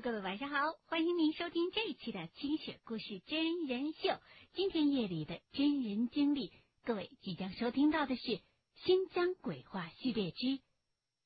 [0.00, 4.08] 各位晚上好，欢迎您收听这一期的清雪故事真人秀。
[4.54, 6.50] 今天夜里的真人经历，
[6.82, 8.22] 各位即将收听到的是
[8.74, 10.60] 《新疆鬼话系列之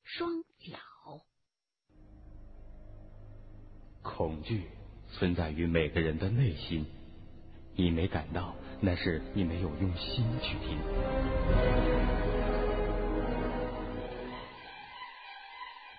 [0.03, 0.77] 双脚》。
[4.01, 4.67] 恐惧
[5.13, 6.85] 存在于每个人的内心，
[7.73, 11.96] 你没感到，那是你没有用心去听。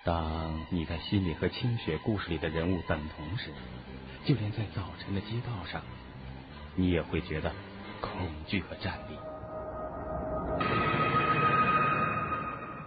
[0.09, 3.53] 当你在心里和清雪故事里的人物等同时，
[4.25, 5.83] 就连在早晨的街道上，
[6.75, 7.53] 你也会觉得
[8.01, 8.11] 恐
[8.47, 9.15] 惧和战栗。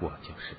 [0.01, 0.57] 我就是。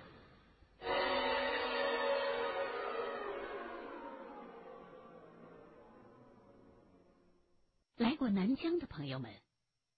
[7.98, 9.30] 来过南疆的朋友们，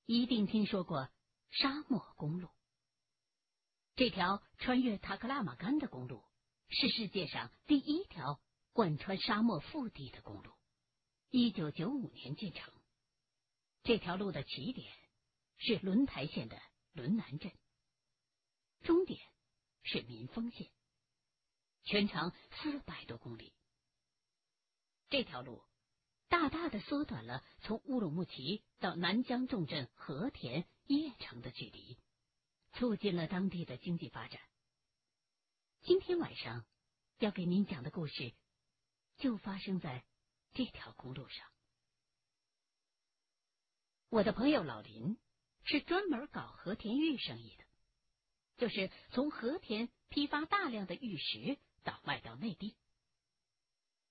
[0.08, 1.10] 一定听说过
[1.52, 2.50] 沙漠公路。
[3.96, 6.24] 这条穿越塔克拉玛干的公路。
[6.70, 8.42] 是世界上第一条
[8.74, 10.52] 贯穿沙漠腹地的公路，
[11.30, 12.74] 一九九五年建成。
[13.84, 14.92] 这条路的起点
[15.58, 16.60] 是轮台县的
[16.94, 17.52] 轮南镇，
[18.82, 19.20] 终点
[19.84, 20.70] 是民丰县，
[21.84, 23.54] 全长四百多公里。
[25.10, 25.64] 这条路
[26.28, 32.00] 大大的缩短了从乌鲁木齐到南疆重镇和田叶城的距离，
[32.74, 34.42] 促进了当地的经济发展。
[35.86, 36.66] 今天晚上
[37.20, 38.34] 要给您讲的故事，
[39.18, 40.04] 就发生在
[40.52, 41.48] 这条公路上。
[44.10, 45.16] 我的朋友老林
[45.64, 47.64] 是专门搞和田玉生意的，
[48.58, 52.76] 就是从和田批发大量的玉石，倒卖到内地。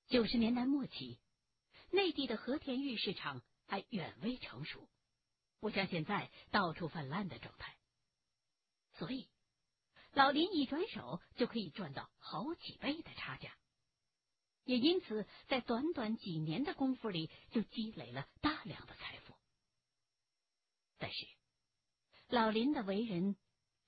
[0.06, 1.18] 九十年代末期，
[1.90, 4.88] 内地的和田玉市场还远未成熟，
[5.58, 7.76] 不像现在到处泛滥的状态，
[8.92, 9.28] 所以。
[10.14, 13.52] 老林一转手就可以赚到好几倍的差价，
[14.64, 19.34] 也因此在短短几年的功夫里就积累了大量的财富。
[20.98, 21.26] 但是，
[22.28, 23.36] 老林的为人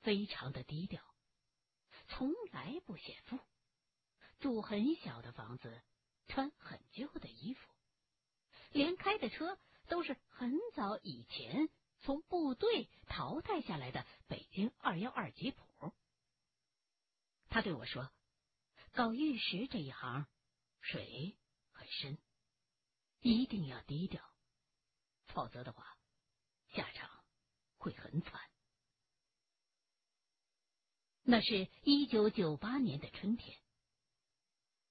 [0.01, 1.01] 非常的低调，
[2.09, 3.39] 从来不显富，
[4.41, 5.81] 住很小的房子，
[6.27, 7.73] 穿很旧的衣服，
[8.73, 11.69] 连开的车都是很早以前
[12.01, 15.66] 从部队淘汰下来的北京二幺二吉普。
[17.49, 18.13] 他对我说
[18.93, 20.27] ：“搞玉石这一行，
[20.81, 21.39] 水
[21.73, 22.19] 很深，
[23.21, 24.23] 一定要低调，
[25.29, 25.99] 否则的话，
[26.69, 27.25] 下场
[27.77, 28.41] 会很惨。”
[31.29, 33.59] 那是一九九八年的春天，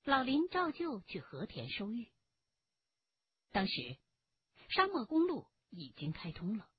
[0.03, 2.11] 老林照旧去和田收玉。
[3.51, 3.97] 当时，
[4.69, 6.69] 沙漠公路已经开通了，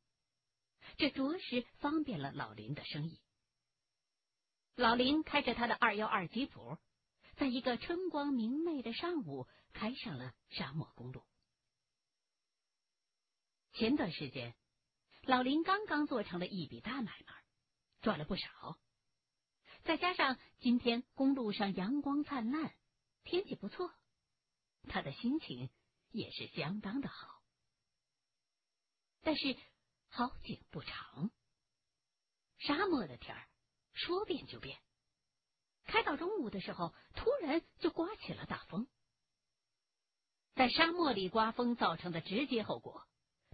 [0.98, 3.18] 这着实方便了老林的生意。
[4.76, 6.76] 老林开着他的二幺二吉普，
[7.36, 11.24] 在一个春光明媚的上午，开上了沙漠公路。
[13.72, 14.54] 前段时间，
[15.22, 17.44] 老林刚刚做成了一笔大买卖，
[18.02, 18.78] 赚了不少。
[19.84, 22.74] 再加上今天公路上阳光灿烂，
[23.24, 23.90] 天气不错，
[24.88, 25.70] 他的心情
[26.10, 27.42] 也是相当的好。
[29.22, 29.56] 但是
[30.08, 31.30] 好景不长，
[32.58, 33.48] 沙漠的天儿。
[33.96, 34.78] 说变就变，
[35.84, 38.86] 开到中午的时候，突然就刮起了大风。
[40.54, 43.06] 在沙漠里刮风造成的直接后果，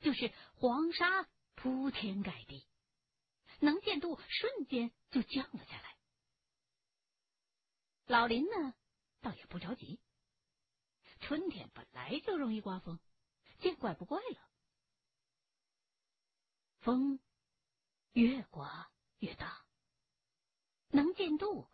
[0.03, 2.67] 就是黄沙铺天盖地，
[3.61, 5.97] 能见度瞬间就降了下来。
[8.07, 8.75] 老林呢，
[9.21, 10.01] 倒也不着急，
[11.21, 12.99] 春天本来就容易刮风，
[13.61, 14.51] 见怪不怪了。
[16.81, 17.21] 风
[18.13, 19.65] 越刮越大。
[20.93, 21.69] 能见度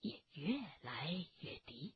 [0.00, 1.94] 也越来越低。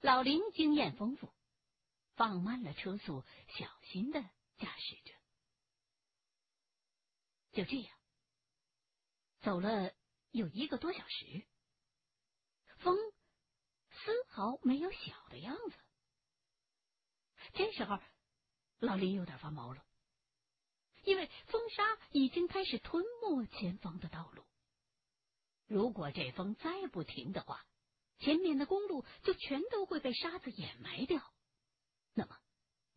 [0.00, 1.34] 老林经验丰富，
[2.14, 3.24] 放慢了车速，
[3.58, 4.22] 小心的
[4.56, 5.14] 驾驶着。
[7.52, 7.98] 就这样，
[9.40, 9.92] 走了
[10.30, 11.46] 有一个多小时，
[12.78, 12.96] 风
[13.90, 15.76] 丝毫没有小的样子。
[17.52, 17.98] 这时候，
[18.78, 19.84] 老林有点发毛了。
[21.02, 24.44] 因为风沙已经开始吞没前方的道路，
[25.66, 27.64] 如果这风再不停的话，
[28.18, 31.22] 前面的公路就全都会被沙子掩埋掉，
[32.14, 32.38] 那么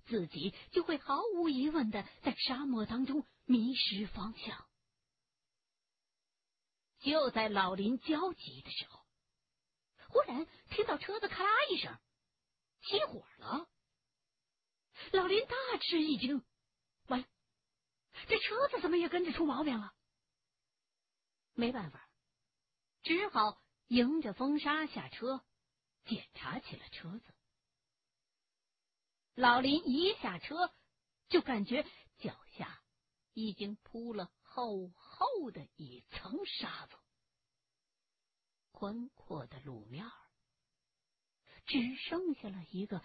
[0.05, 4.65] 自己就会毫无疑问的在沙漠当中迷失方向。
[6.99, 9.05] 就在老林焦急的时候，
[10.09, 11.97] 忽然听到车子咔啦一声，
[12.81, 13.69] 起火了。
[15.11, 16.43] 老林大吃一惊。
[18.27, 19.93] 这车子怎么也跟着出毛病了？
[21.53, 22.09] 没办法，
[23.01, 25.43] 只好迎着风沙下车，
[26.05, 27.33] 检查起了车子。
[29.35, 30.73] 老林一下车，
[31.27, 31.83] 就感觉
[32.17, 32.81] 脚下
[33.33, 36.95] 已经铺了厚厚的一层沙子，
[38.71, 40.05] 宽阔的路面
[41.65, 43.01] 只剩下了一个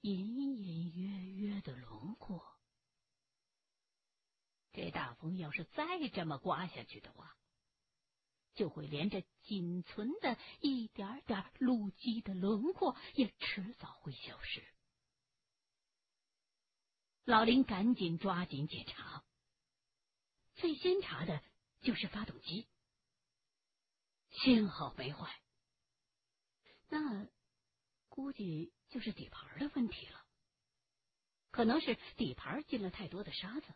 [0.00, 2.53] 隐隐约约的轮廓。
[4.74, 7.36] 这大风要是再这么刮下去的话，
[8.54, 14.66] 就会连着仅存的一点点路基的轮廓也迟早会消失。
[17.24, 19.24] 老林赶紧抓紧检查，
[20.56, 21.40] 最先查的
[21.80, 22.66] 就是发动机，
[24.30, 25.40] 幸好没坏。
[26.88, 27.28] 那
[28.08, 30.26] 估计就是底盘的问题了，
[31.52, 33.66] 可能是底盘进了太多的沙子。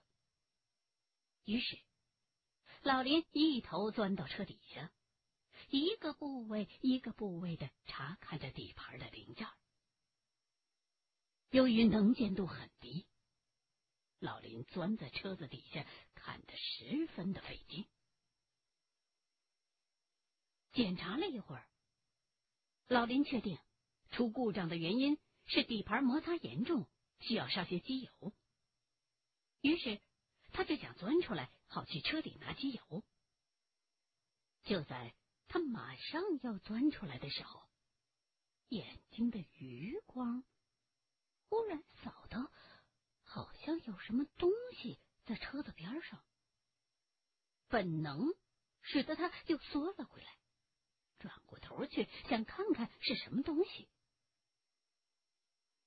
[1.48, 1.78] 于是。
[2.82, 4.92] 老林一头钻到车底下，
[5.70, 9.48] 一个部位一个部位的查看着底盘的零件。
[11.50, 13.06] 由于能见度很低，
[14.20, 15.84] 老林钻在车子底下
[16.14, 17.86] 看得十分的费劲。
[20.72, 21.66] 检查了一会儿，
[22.86, 23.58] 老林确定
[24.10, 26.86] 出故障的原因是底盘摩擦严重，
[27.20, 28.32] 需要烧些机油。
[29.62, 30.00] 于是
[30.52, 31.50] 他就想钻出来。
[31.70, 33.04] 好去车底拿机油。
[34.62, 35.14] 就在
[35.48, 37.68] 他马上要钻出来的时候，
[38.68, 40.44] 眼睛的余光
[41.50, 42.50] 忽然扫到，
[43.22, 46.24] 好像有什么东西在车子边上。
[47.68, 48.32] 本能
[48.80, 50.38] 使得他又缩了回来，
[51.18, 53.90] 转过头去想看看是什么东西。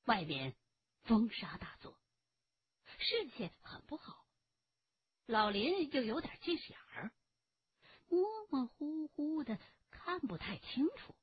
[0.03, 0.55] 外面
[1.05, 1.99] 风沙大作，
[2.99, 4.20] 视线很不好。
[5.31, 7.11] 老林就有点近视眼儿，
[8.09, 9.57] 模模糊糊的
[9.89, 11.15] 看不太清楚。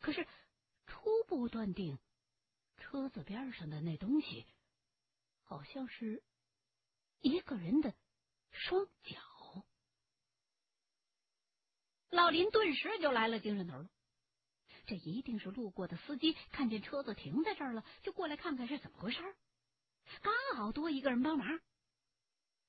[0.00, 0.26] 可是
[0.86, 1.98] 初步断定，
[2.78, 4.46] 车子边上的那东西
[5.42, 6.24] 好像是
[7.20, 7.92] 一个人的
[8.50, 9.20] 双脚。
[12.08, 13.90] 老林顿时就来了精神头了，
[14.86, 19.20] 这一定是路过的司机看见车子停在这儿了，就过来看看是怎么回事
[20.22, 21.60] 刚好多一个人帮忙。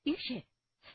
[0.07, 0.45] 于是，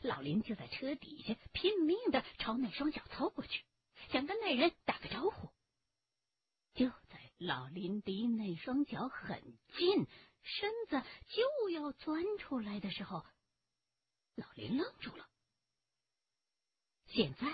[0.01, 3.63] 老林就在车底下拼命的朝那双脚凑过去，
[4.09, 5.51] 想跟那人打个招呼。
[6.73, 9.39] 就在老林离那双脚很
[9.77, 10.07] 近，
[10.41, 13.23] 身子就要钻出来的时候，
[14.33, 15.29] 老林愣住了。
[17.05, 17.45] 现在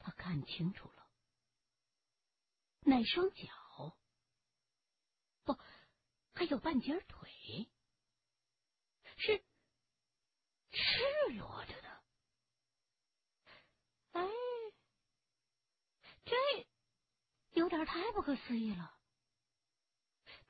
[0.00, 1.08] 他看清楚了，
[2.80, 3.96] 那双脚
[5.44, 5.56] 不
[6.34, 7.70] 还有半截腿
[9.16, 9.44] 是。
[10.76, 12.02] 赤裸着的，
[14.12, 14.28] 哎，
[16.26, 16.36] 这
[17.52, 18.94] 有点太不可思议了。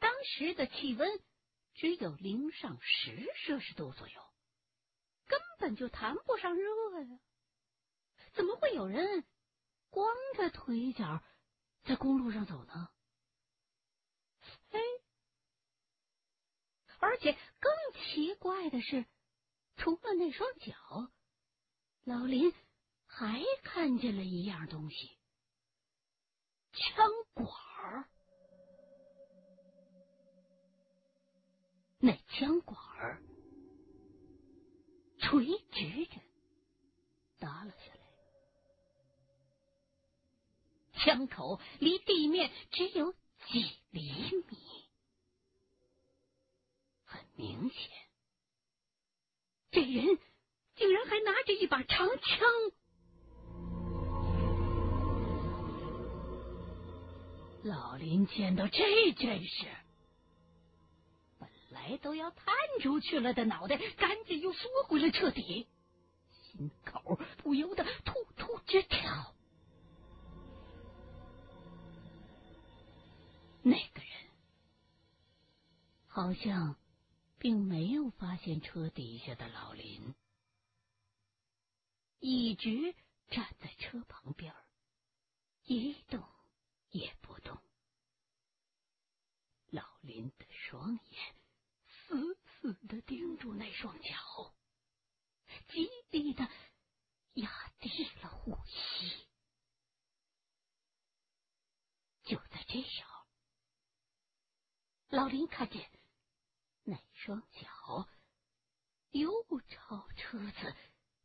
[0.00, 1.22] 当时的气温
[1.74, 4.20] 只有零上十摄氏度左右，
[5.26, 7.20] 根本就谈不上热呀。
[8.32, 9.24] 怎么会有人
[9.90, 11.22] 光着腿脚
[11.84, 12.90] 在公路上走呢？
[14.70, 14.80] 哎，
[16.98, 17.72] 而且更
[18.02, 19.06] 奇怪的是。
[19.76, 21.10] 除了那双脚，
[22.04, 22.52] 老林
[23.06, 25.16] 还看见了一样东西——
[26.72, 28.08] 枪管儿。
[31.98, 33.22] 那枪管儿
[35.18, 36.20] 垂直着
[37.38, 38.00] 耷拉下来，
[40.92, 43.12] 枪口离地面只有
[43.48, 44.88] 几厘米，
[47.04, 48.05] 很明显。
[49.76, 50.18] 这人
[50.74, 52.48] 竟然还拿着一把长枪！
[57.62, 59.66] 老林见到这阵势，
[61.38, 62.46] 本来都要探
[62.80, 65.66] 出去了的脑袋，赶紧又缩回了彻底，
[66.30, 69.34] 心口不由得突突直跳。
[73.60, 74.10] 那个人
[76.06, 76.76] 好像……
[77.38, 80.14] 并没有发现车底下的老林，
[82.18, 82.94] 一直
[83.28, 84.54] 站在车旁边，
[85.64, 86.26] 一动
[86.90, 87.60] 也不动。
[89.68, 91.34] 老林的双眼
[91.86, 94.54] 死死的盯住那双脚，
[95.68, 96.48] 极力的
[97.34, 99.26] 压低了呼吸。
[102.24, 103.26] 就在这时候，
[105.10, 105.90] 老林看见。
[106.88, 108.08] 那双脚
[109.10, 109.28] 又
[109.68, 110.74] 朝车子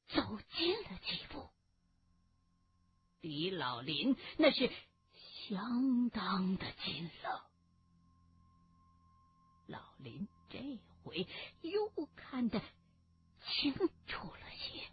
[0.08, 1.48] 走近了几步，
[3.20, 4.72] 离老林那是
[5.48, 7.48] 相当的近了。
[9.68, 11.28] 老林这回
[11.62, 12.60] 又看得
[13.40, 13.72] 清
[14.08, 14.92] 楚了些，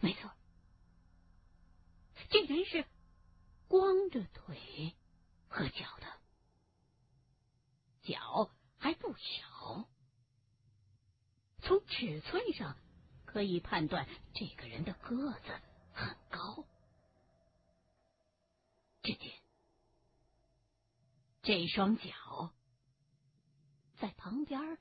[0.00, 0.30] 没错，
[2.28, 2.84] 这人是
[3.66, 4.94] 光着腿
[5.48, 6.13] 和脚的，
[8.04, 9.88] 脚还不小，
[11.62, 12.76] 从尺寸上
[13.24, 15.60] 可以判断这个人的个子
[15.92, 16.64] 很高。
[19.02, 19.32] 只见
[21.42, 22.54] 这双脚
[23.96, 24.78] 在旁边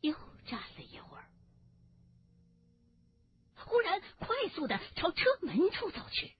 [0.00, 0.12] 又
[0.46, 1.30] 站了一会儿，
[3.56, 6.34] 忽然快速的朝车门处走去。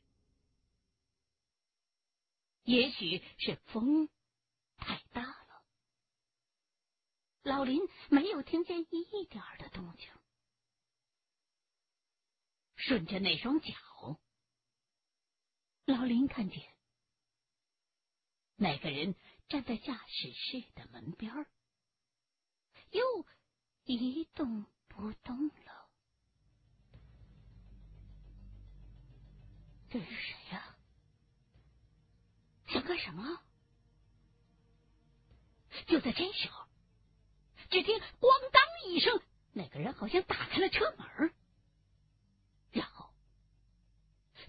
[2.64, 4.10] 也许是风
[4.76, 5.64] 太大了，
[7.48, 10.06] 老林没有听见一点的动静。
[12.76, 13.72] 顺着那双脚。
[15.86, 16.62] 老林看见
[18.56, 19.14] 那个人
[19.48, 21.46] 站在驾驶室的门边儿
[22.90, 23.26] 又
[23.84, 25.90] 一动不动了。
[29.88, 30.76] 这是谁呀？
[32.66, 33.42] 想干什么？
[35.86, 36.67] 就在这时候，
[37.70, 39.20] 只听“咣当”一声，
[39.52, 41.32] 那个人好像打开了车门。
[42.70, 43.10] 然后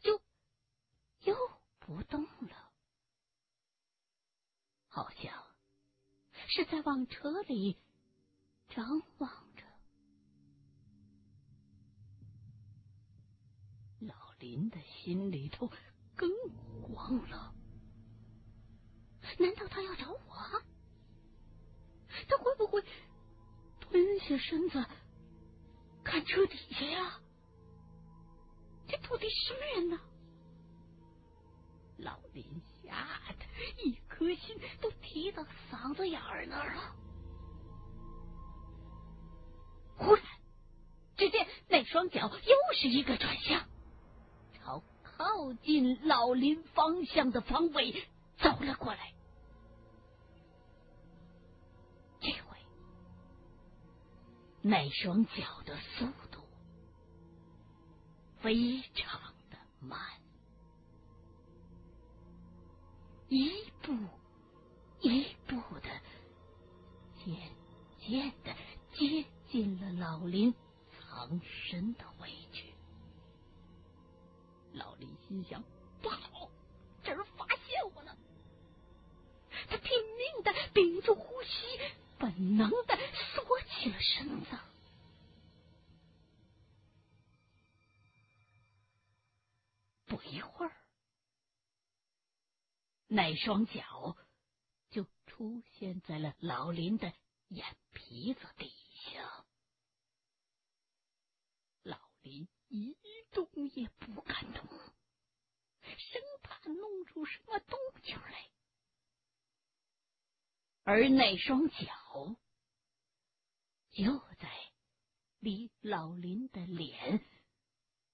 [0.01, 0.21] 就
[1.23, 1.35] 又
[1.79, 2.71] 不动了，
[4.87, 5.47] 好像
[6.47, 7.77] 是在往车里
[8.69, 9.63] 张望着。
[13.99, 15.69] 老林的心里头
[16.15, 16.29] 更
[16.81, 17.53] 慌了，
[19.37, 20.63] 难道他要找我？
[22.27, 22.83] 他会不会
[24.29, 24.85] 这身子
[26.03, 27.19] 看车底下呀？
[28.87, 29.99] 这到底什么人呢？
[31.97, 33.07] 老林吓
[33.39, 36.95] 得一颗心都提到嗓子眼儿那儿了。
[39.97, 40.23] 忽然，
[41.17, 43.67] 只见那双脚又是一个转向，
[44.53, 48.07] 朝靠近老林方向的方位
[48.37, 49.11] 走了过来。
[54.61, 56.41] 那双脚的速度
[58.41, 59.99] 非常的慢。
[63.29, 63.93] 一步
[65.01, 65.89] 一步的，
[67.23, 67.35] 渐
[67.99, 68.55] 渐的
[68.91, 70.53] 接近了老林
[70.91, 72.63] 藏身的位置。
[74.73, 75.63] 老林心想：
[76.01, 76.49] 不好，
[77.03, 78.17] 这儿发现我了！
[79.69, 81.79] 他拼命的屏住呼吸，
[82.17, 82.69] 本能
[84.15, 84.57] 身子。
[90.05, 90.75] 不一会儿。
[93.07, 94.17] 那双脚
[94.89, 97.13] 就出现在了老林的
[97.49, 99.45] 眼皮子底下，
[101.83, 102.95] 老林一
[103.31, 104.63] 动也不敢动，
[105.81, 108.49] 生怕弄出什么动静来。
[110.83, 111.77] 而那双脚
[113.99, 114.49] 就在
[115.39, 117.21] 离老林的脸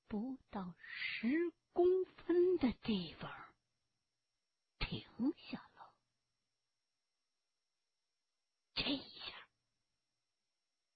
[0.07, 1.27] 不到十
[1.73, 3.31] 公分的地方。
[4.79, 5.03] 停
[5.37, 5.93] 下了，
[8.73, 9.47] 这一下，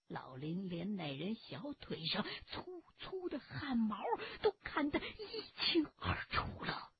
[0.08, 4.03] 老林连那人小腿上粗粗的汗毛
[4.41, 6.91] 都看得一清二楚了。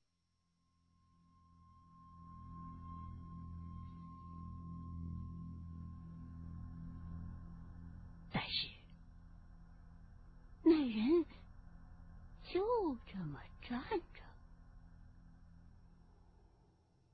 [13.70, 14.20] 站着。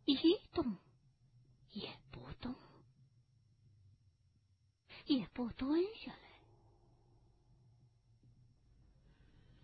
[0.07, 0.17] 一
[0.55, 0.79] 动
[1.73, 2.55] 也不动，
[5.05, 6.41] 也不蹲下来。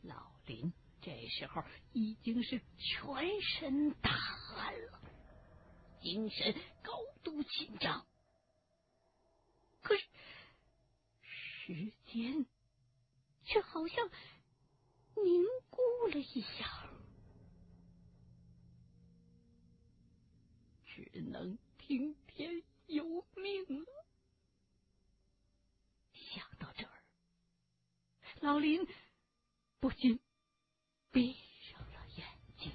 [0.03, 0.71] 老林
[1.01, 5.01] 这时候已经是全身大汗了，
[6.03, 8.07] 精神高度紧张。
[9.81, 10.05] 可是
[11.23, 12.45] 时间
[13.45, 14.11] 却好像
[15.17, 15.81] 凝固
[16.13, 16.89] 了一下。
[20.85, 23.87] 只能听天由命了。
[26.13, 26.93] 想到这儿，
[28.41, 28.87] 老林
[29.81, 30.21] 不禁
[31.11, 31.35] 闭
[31.71, 32.27] 上了眼
[32.59, 32.73] 睛。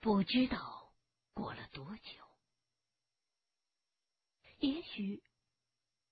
[0.00, 0.77] 不知道
[1.38, 2.28] 过了多久，
[4.58, 5.22] 也许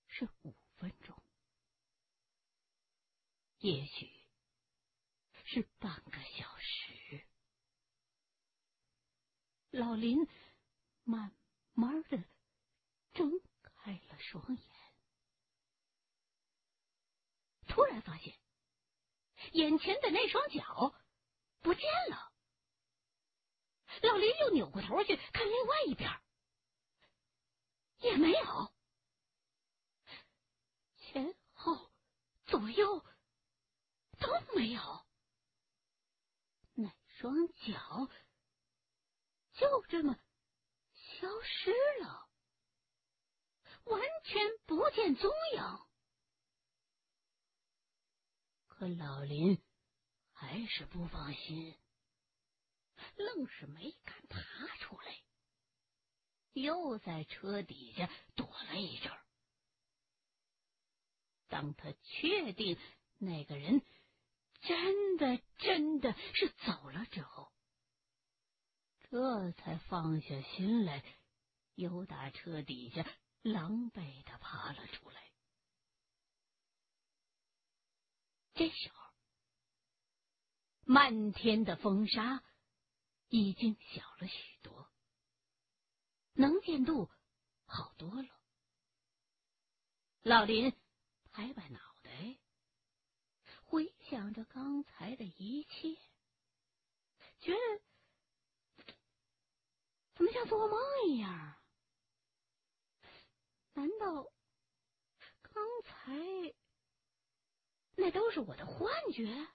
[0.06, 1.20] 是五分钟，
[3.58, 4.08] 也许
[5.42, 7.26] 是半个小时。
[9.70, 10.28] 老林
[11.02, 11.36] 慢
[11.72, 12.22] 慢的
[13.12, 13.28] 睁
[13.62, 14.62] 开了双眼，
[17.66, 18.32] 突然发现
[19.54, 20.94] 眼前的那双脚
[21.62, 22.32] 不见了。
[24.02, 26.10] 老林又扭过头去看另外一边，
[27.98, 28.72] 也没有，
[30.98, 31.90] 前后
[32.44, 33.04] 左右
[34.18, 35.06] 都没有，
[36.74, 38.08] 那双脚
[39.54, 40.18] 就这么
[40.92, 41.72] 消失
[42.02, 42.28] 了，
[43.84, 45.86] 完全不见踪影。
[48.66, 49.62] 可老林
[50.32, 51.78] 还是不放心。
[53.16, 54.40] 愣是没敢爬
[54.78, 55.22] 出来，
[56.52, 59.12] 又在车底下躲了一阵。
[61.48, 62.78] 当他确定
[63.18, 63.82] 那个人
[64.60, 67.52] 真的真的是走了之后，
[69.10, 71.04] 这才放下心来，
[71.74, 73.06] 又打车底下
[73.42, 75.22] 狼狈的爬了出来。
[78.54, 79.12] 这时候，
[80.84, 82.42] 漫天的风沙。
[83.28, 84.88] 已经小了许多，
[86.32, 87.10] 能见度
[87.64, 88.28] 好多了。
[90.22, 90.72] 老林
[91.32, 92.36] 拍拍脑袋，
[93.64, 95.96] 回想着刚才的一切，
[97.40, 97.82] 觉得
[100.14, 101.56] 怎么像做梦一样？
[103.74, 104.32] 难道
[105.42, 106.14] 刚才
[107.94, 109.46] 那都是我的幻觉？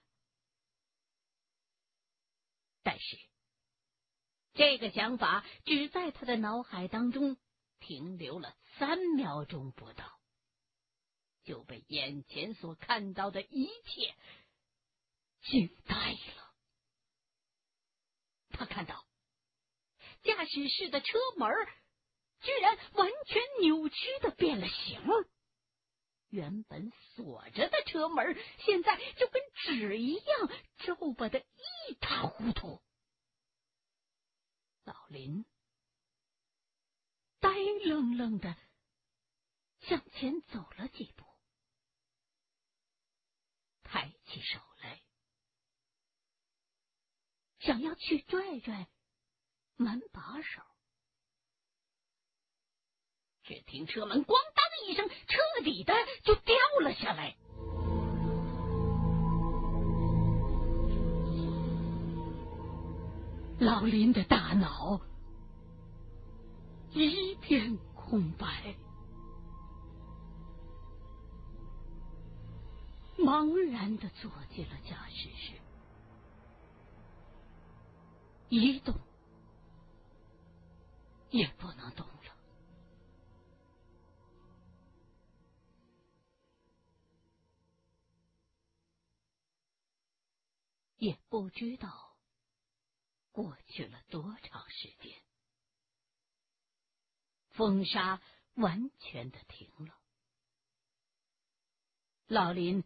[2.82, 3.31] 但是。
[4.54, 7.36] 这个想法只在他的脑海当中
[7.80, 10.18] 停留了三秒钟不到，
[11.42, 14.14] 就被眼前所看到的一切
[15.42, 16.54] 惊呆了。
[18.50, 19.06] 他看到
[20.22, 21.48] 驾驶室的车门
[22.40, 25.00] 居然完全扭曲的变了形，
[26.28, 32.82] 原本锁着的车门现在就跟纸一样皱巴的一塌糊涂。
[34.84, 35.44] 老林
[37.38, 37.50] 呆
[37.84, 38.56] 愣愣的
[39.80, 41.24] 向前走了几步，
[43.82, 45.02] 抬起手来，
[47.60, 48.88] 想要去拽拽
[49.76, 50.62] 门把手，
[53.42, 57.36] 只听车门“咣当”一声，彻底的就掉了下来。
[63.62, 65.00] 老林的大脑。
[66.90, 68.74] 一片空白，
[73.16, 75.52] 茫然的坐进了驾驶室，
[78.48, 78.94] 一动
[81.30, 82.34] 也不能动了，
[90.98, 92.11] 也不知道。
[93.32, 95.20] 过去了多长时间？
[97.50, 98.22] 风沙
[98.54, 99.98] 完全的停了。
[102.26, 102.84] 老林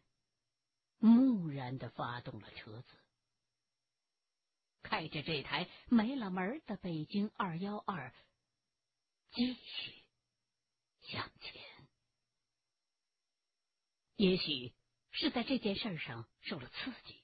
[0.99, 2.99] 木然的发动了车子，
[4.83, 8.13] 开着这台没了门的北京二幺二，
[9.31, 10.03] 继续
[11.03, 11.63] 向前。
[14.17, 14.75] 也许
[15.13, 17.23] 是在这件事上受了刺激。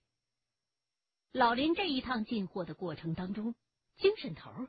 [1.33, 3.55] 老林这一趟进货的过程当中，
[3.97, 4.68] 精神头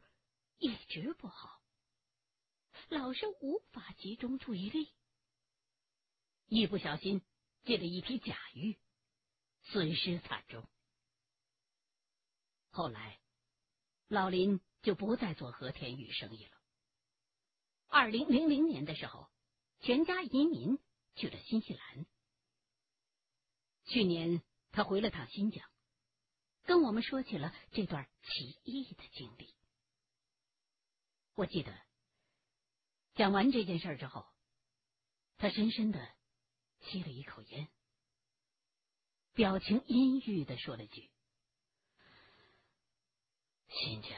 [0.59, 1.61] 一直不好，
[2.87, 4.93] 老是无法集中注意力，
[6.47, 7.21] 一不小心
[7.63, 8.79] 进了一批假玉，
[9.63, 10.65] 损失惨重。
[12.69, 13.19] 后来，
[14.07, 16.51] 老林就不再做和田玉生意了。
[17.87, 19.29] 二零零零年的时候，
[19.81, 20.79] 全家移民
[21.15, 22.05] 去了新西兰。
[23.83, 25.72] 去年他回了趟新疆。
[26.65, 29.53] 跟我们说起了这段奇异的经历。
[31.35, 31.73] 我记得
[33.15, 34.25] 讲完这件事之后，
[35.37, 36.09] 他深深的
[36.81, 37.67] 吸了一口烟，
[39.33, 41.11] 表情阴郁的说了句
[43.69, 44.11] ：“新疆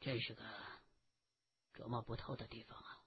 [0.00, 0.42] 真是个
[1.74, 3.03] 琢磨不透的地方啊。”